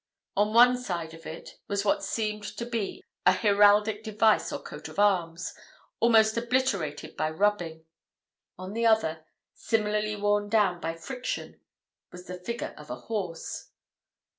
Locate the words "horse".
13.01-13.67